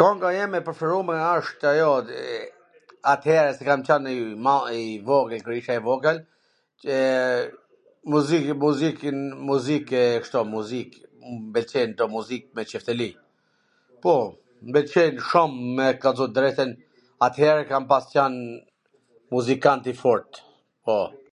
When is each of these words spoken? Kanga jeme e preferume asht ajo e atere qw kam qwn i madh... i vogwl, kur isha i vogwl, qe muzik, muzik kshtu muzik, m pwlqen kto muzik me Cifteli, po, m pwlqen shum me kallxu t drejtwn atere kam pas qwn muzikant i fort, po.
Kanga 0.00 0.28
jeme 0.36 0.56
e 0.60 0.66
preferume 0.68 1.16
asht 1.34 1.60
ajo 1.70 1.92
e 2.22 2.32
atere 3.12 3.50
qw 3.60 3.68
kam 3.68 3.80
qwn 3.88 4.04
i 4.14 4.16
madh... 4.46 4.66
i 4.80 4.84
vogwl, 5.10 5.36
kur 5.44 5.54
isha 5.58 5.74
i 5.80 5.84
vogwl, 5.90 6.18
qe 6.86 6.98
muzik, 8.16 8.50
muzik 9.48 9.86
kshtu 10.26 10.40
muzik, 10.56 10.90
m 11.30 11.38
pwlqen 11.54 11.90
kto 11.94 12.04
muzik 12.16 12.44
me 12.58 12.62
Cifteli, 12.74 13.08
po, 14.04 14.14
m 14.68 14.72
pwlqen 14.78 15.12
shum 15.30 15.52
me 15.80 15.86
kallxu 16.06 16.26
t 16.32 16.36
drejtwn 16.40 16.70
atere 17.30 17.62
kam 17.72 17.82
pas 17.94 18.04
qwn 18.14 18.34
muzikant 19.38 19.84
i 19.94 20.00
fort, 20.04 20.30
po. 20.90 20.96